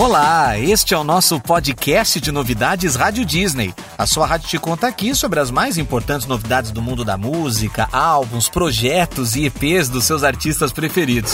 [0.00, 3.74] Olá, este é o nosso podcast de novidades Rádio Disney.
[3.98, 7.88] A sua rádio te conta aqui sobre as mais importantes novidades do mundo da música,
[7.90, 11.32] álbuns, projetos e EPs dos seus artistas preferidos.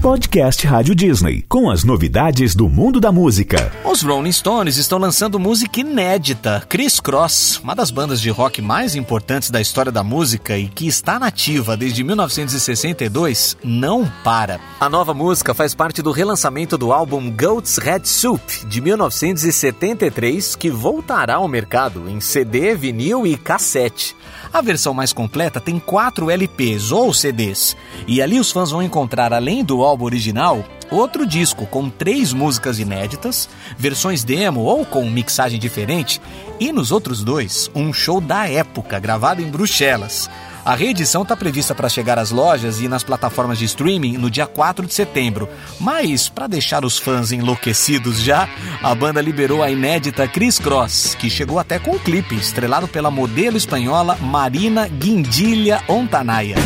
[0.00, 3.70] Podcast Rádio Disney, com as novidades do mundo da música.
[3.84, 6.64] Os Rolling Stones estão lançando música inédita.
[6.70, 10.88] Chris Cross, uma das bandas de rock mais importantes da história da música e que
[10.88, 14.58] está nativa desde 1962, não para.
[14.80, 20.70] A nova música faz parte do relançamento do álbum Goat's Head Soup, de 1973, que
[20.70, 24.16] voltará ao mercado em CD, vinil e cassete.
[24.50, 29.32] A versão mais completa tem quatro LPs ou CDs, e ali os fãs vão encontrar,
[29.32, 35.58] além do álbum original, outro disco com três músicas inéditas, versões demo ou com mixagem
[35.58, 36.20] diferente,
[36.58, 40.30] e nos outros dois, um show da época gravado em Bruxelas.
[40.64, 44.46] A reedição está prevista para chegar às lojas e nas plataformas de streaming no dia
[44.46, 45.48] 4 de setembro.
[45.80, 48.48] Mas, para deixar os fãs enlouquecidos já,
[48.82, 53.10] a banda liberou a inédita Chris Cross, que chegou até com um clipe estrelado pela
[53.10, 56.56] modelo espanhola Marina Guindilha Ontanaya.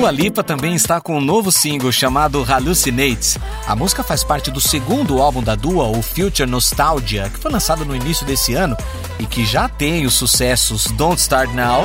[0.00, 3.38] Dua Lipa também está com um novo single chamado Hallucinate.
[3.66, 7.84] A música faz parte do segundo álbum da Dua, o Future Nostalgia, que foi lançado
[7.84, 8.74] no início desse ano
[9.18, 11.84] e que já tem os sucessos Don't Start Now.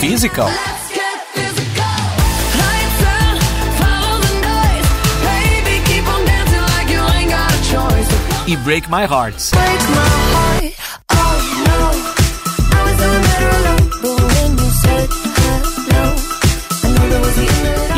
[0.00, 0.50] Physical.
[8.46, 9.52] E Break My Heart.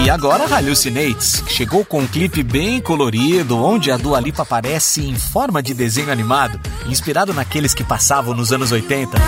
[0.05, 5.05] E agora Hallucinates, que chegou com um clipe bem colorido, onde a Dua Lipa aparece
[5.05, 9.19] em forma de desenho animado, inspirado naqueles que passavam nos anos 80.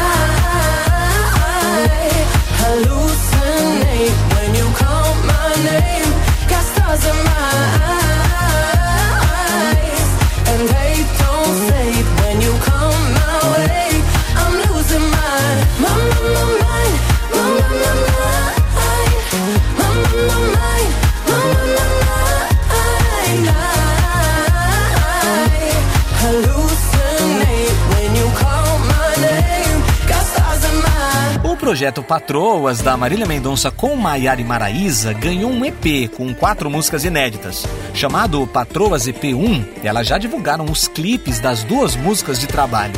[31.68, 37.04] Projeto Patroas, da Marília Mendonça com Maiara e Maraíza, ganhou um EP com quatro músicas
[37.04, 37.66] inéditas.
[37.92, 42.94] Chamado Patroas EP 1, elas já divulgaram os clipes das duas músicas de trabalho.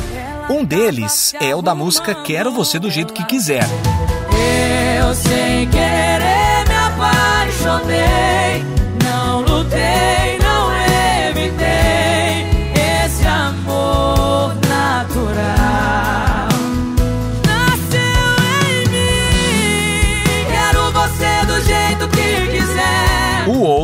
[0.49, 3.65] Um deles é o da música Quero Você do Jeito Que Quiser.
[5.01, 8.63] Eu sem querer me apaixonei,
[9.03, 10.30] não lutei,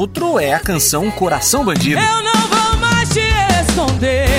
[0.08, 2.00] outro é a canção Coração Bandido.
[2.00, 3.20] Eu não vou mais te
[3.68, 4.30] esconder.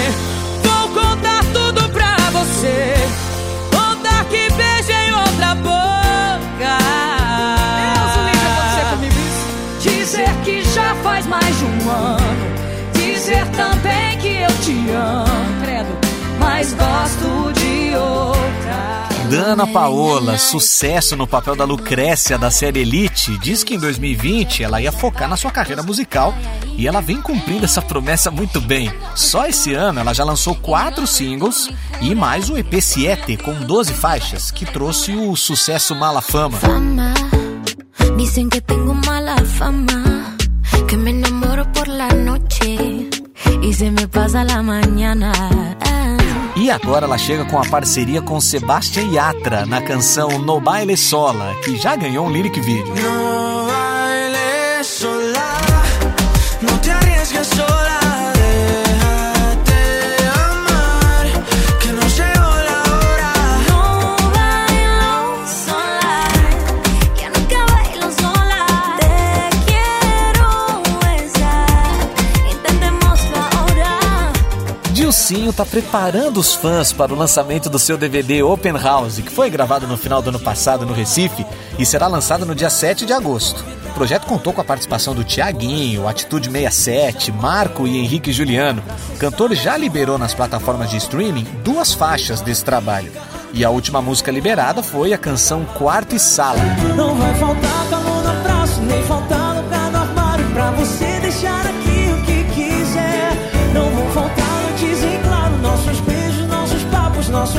[0.62, 2.94] Vou contar tudo pra você.
[3.70, 6.78] Contar que beijei outra boca.
[7.76, 9.90] Deus livre acontecer comigo isso.
[9.90, 12.58] Dizer que já faz mais de um ano.
[12.94, 15.98] Dizer também que eu te amo, credo.
[16.40, 19.07] Mas gosto de outra.
[19.30, 24.80] Dana Paola, sucesso no papel da Lucrécia da série Elite, diz que em 2020 ela
[24.80, 26.34] ia focar na sua carreira musical
[26.76, 28.92] e ela vem cumprindo essa promessa muito bem.
[29.14, 33.92] Só esse ano ela já lançou quatro singles e mais o EP Siete com 12
[33.92, 36.58] faixas, que trouxe o sucesso Mala Fama.
[36.58, 37.14] fama.
[38.16, 40.36] Dicen que tengo mala fama,
[40.88, 43.08] que me enamoro por la noche
[43.62, 45.32] y se me pasa la mañana.
[46.60, 51.54] E agora ela chega com a parceria com Sebastian Yatra na canção No Baile Sola,
[51.64, 52.92] que já ganhou um lyric video.
[75.62, 79.88] Está preparando os fãs para o lançamento do seu DVD Open House, que foi gravado
[79.88, 81.44] no final do ano passado no Recife
[81.76, 83.64] e será lançado no dia 7 de agosto.
[83.90, 88.80] O projeto contou com a participação do Tiaguinho, Atitude 67, Marco e Henrique Juliano.
[89.16, 93.10] O cantor já liberou nas plataformas de streaming duas faixas desse trabalho.
[93.52, 96.60] E a última música liberada foi a canção Quarto e Sala.
[96.94, 101.17] Não vai faltar calor no braço, nem faltar lugar no armário pra você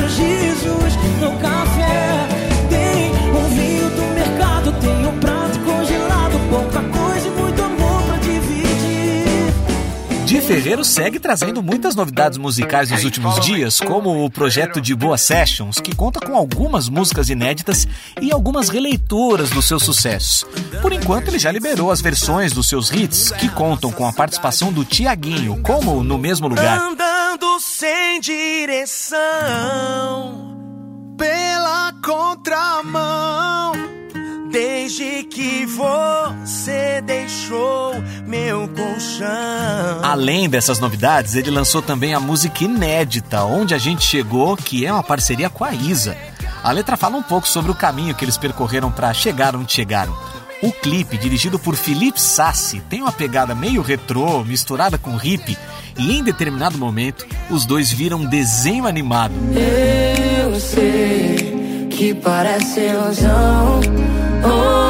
[0.00, 2.28] nossos risos no café.
[2.68, 8.16] Tem um vinho do mercado, tem um prato congelado, pouca coisa e muito amor pra
[8.18, 9.50] dividir.
[10.24, 15.18] Di Ferreiro segue trazendo muitas novidades musicais nos últimos dias, como o projeto de Boa
[15.18, 17.86] Sessions, que conta com algumas músicas inéditas
[18.20, 20.46] e algumas releituras dos seus sucessos.
[20.80, 24.72] Por enquanto, ele já liberou as versões dos seus hits, que contam com a participação
[24.72, 26.80] do Tiaguinho, como No Mesmo Lugar.
[27.30, 29.16] Andando sem direção
[31.16, 33.72] pela contramão.
[34.50, 37.94] Desde que você deixou
[38.26, 40.02] meu colchão.
[40.02, 44.92] Além dessas novidades, ele lançou também a música inédita, Onde a Gente Chegou, que é
[44.92, 46.18] uma parceria com a Isa.
[46.64, 50.29] A letra fala um pouco sobre o caminho que eles percorreram para chegar onde chegaram.
[50.62, 55.56] O clipe, dirigido por Felipe Sassi, tem uma pegada meio retrô, misturada com hip,
[55.96, 59.32] e em determinado momento, os dois viram um desenho animado.
[59.54, 63.80] Eu sei que parece ilusão
[64.44, 64.89] ou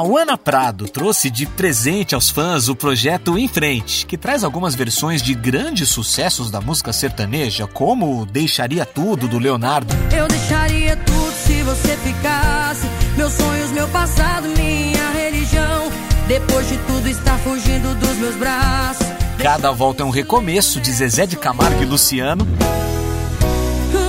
[0.00, 5.20] Lauana Prado trouxe de presente aos fãs o projeto Em Frente, que traz algumas versões
[5.20, 9.94] de grandes sucessos da música sertaneja, como Deixaria Tudo, do Leonardo.
[10.10, 12.86] Eu deixaria tudo se você ficasse.
[13.14, 15.92] Meus sonhos, meu passado, minha religião.
[16.26, 19.06] Depois de tudo, está fugindo dos meus braços.
[19.36, 22.48] Cada volta é um recomeço, de Zezé de Camargo e Luciano.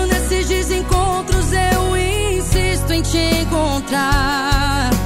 [0.07, 5.00] Nesses desencontros, eu insisto em te encontrar.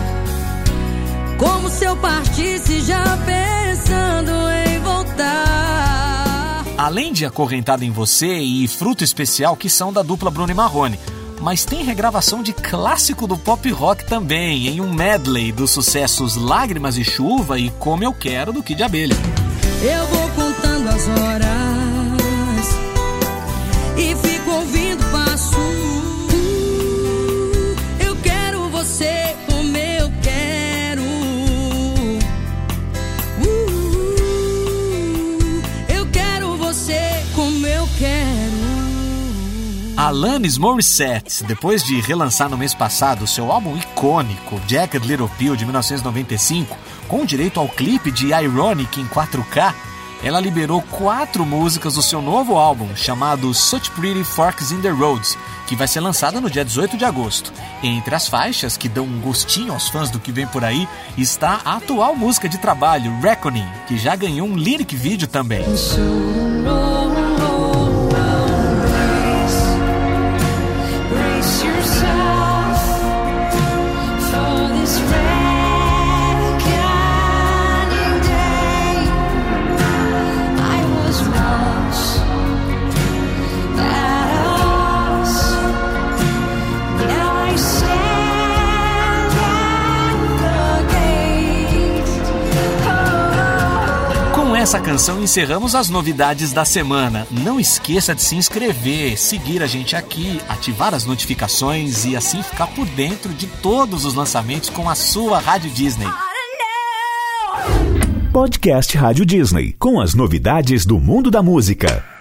[1.38, 4.32] Como se eu partisse já pensando
[4.68, 6.64] em voltar.
[6.78, 11.00] Além de Acorrentado em Você e Fruto Especial, que são da dupla Bruno e Marrone.
[11.42, 16.98] Mas tem regravação de clássico do pop rock também, em um medley dos sucessos Lágrimas
[16.98, 19.16] e Chuva e Como Eu Quero, do Kid Abelha.
[19.82, 21.46] Eu vou contando as horas
[23.98, 24.35] e fico
[40.16, 45.66] Alanis Morissette, depois de relançar no mês passado seu álbum icônico, Jagged Little Pill, de
[45.66, 46.74] 1995,
[47.10, 49.76] com direito ao clipe de Ironic em 4K,
[50.24, 55.38] ela liberou quatro músicas do seu novo álbum, chamado Such Pretty Forks in the Roads,
[55.68, 57.52] que vai ser lançado no dia 18 de agosto.
[57.84, 60.88] Entre as faixas que dão um gostinho aos fãs do que vem por aí,
[61.18, 65.66] está a atual música de trabalho, Reckoning, que já ganhou um lyric vídeo também.
[94.66, 97.28] Essa canção encerramos as novidades da semana.
[97.30, 102.66] Não esqueça de se inscrever, seguir a gente aqui, ativar as notificações e assim ficar
[102.66, 106.08] por dentro de todos os lançamentos com a sua Rádio Disney.
[108.34, 112.15] Podcast Rádio Disney, com as novidades do mundo da música.